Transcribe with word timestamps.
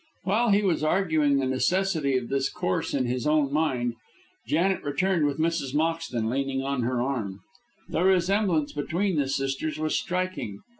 While 0.23 0.49
he 0.49 0.63
was 0.63 0.83
arguing 0.83 1.37
the 1.37 1.45
necessity 1.45 2.17
of 2.17 2.27
this 2.27 2.49
course 2.49 2.95
in 2.95 3.05
his 3.05 3.27
own 3.27 3.53
mind, 3.53 3.93
Janet 4.47 4.81
returned 4.81 5.27
with 5.27 5.37
Mrs. 5.37 5.75
Moxton 5.75 6.27
leaning 6.27 6.63
on 6.63 6.81
her 6.81 7.03
arm. 7.03 7.41
The 7.87 8.01
resemblance 8.01 8.73
between 8.73 9.17
the 9.17 9.27
sisters 9.29 9.77
was 9.77 9.95
striking. 9.95 10.61